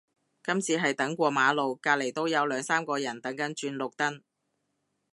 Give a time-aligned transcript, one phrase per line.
[0.43, 4.21] 今次係等過馬路，隔離都有兩三個人等緊轉綠燈